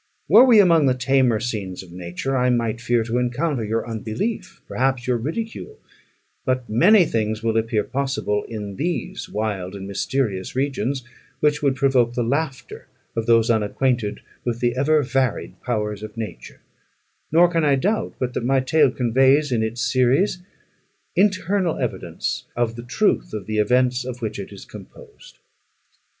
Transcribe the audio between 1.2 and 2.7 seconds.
scenes of nature, I